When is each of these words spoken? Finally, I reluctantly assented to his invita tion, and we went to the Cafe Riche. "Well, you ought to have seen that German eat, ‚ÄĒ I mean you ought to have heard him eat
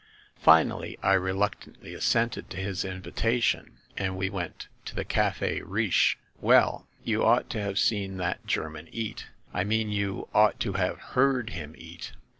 Finally, 0.39 0.97
I 1.03 1.13
reluctantly 1.13 1.93
assented 1.93 2.49
to 2.49 2.57
his 2.57 2.83
invita 2.83 3.39
tion, 3.39 3.77
and 3.95 4.17
we 4.17 4.31
went 4.31 4.67
to 4.85 4.95
the 4.95 5.05
Cafe 5.05 5.61
Riche. 5.61 6.17
"Well, 6.39 6.87
you 7.03 7.23
ought 7.23 7.51
to 7.51 7.61
have 7.61 7.77
seen 7.77 8.17
that 8.17 8.43
German 8.47 8.87
eat, 8.91 9.27
‚ÄĒ 9.27 9.51
I 9.59 9.63
mean 9.63 9.91
you 9.91 10.27
ought 10.33 10.59
to 10.61 10.73
have 10.73 10.97
heard 10.97 11.51
him 11.51 11.75
eat 11.77 12.13